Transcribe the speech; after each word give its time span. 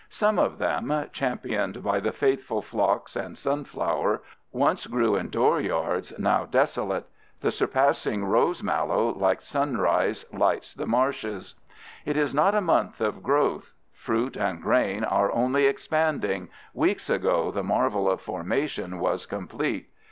Some 0.09 0.39
of 0.39 0.57
them, 0.57 0.87
companioned 1.13 1.83
by 1.83 1.99
the 1.99 2.11
faithful 2.11 2.63
phlox 2.63 3.15
and 3.15 3.37
sunflower, 3.37 4.23
once 4.51 4.87
grew 4.87 5.15
in 5.15 5.29
dooryards 5.29 6.11
now 6.17 6.45
desolate. 6.45 7.05
The 7.41 7.51
surpassing 7.51 8.25
rose 8.25 8.63
mallow 8.63 9.13
like 9.13 9.43
sunrise 9.43 10.25
lights 10.33 10.73
the 10.73 10.87
marshes. 10.87 11.53
It 12.03 12.17
is 12.17 12.33
not 12.33 12.55
a 12.55 12.61
month 12.61 12.99
of 12.99 13.21
growth. 13.21 13.75
Fruit 13.93 14.35
and 14.35 14.59
grain 14.59 15.03
are 15.03 15.31
only 15.33 15.67
expanding—weeks 15.67 17.07
ago 17.07 17.51
the 17.51 17.63
marvel 17.63 18.09
of 18.09 18.21
formation 18.21 18.97
was 18.97 19.27
complete. 19.27 19.87